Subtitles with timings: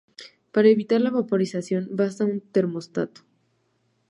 [0.53, 3.19] Para evitar la vaporización basta un termostato.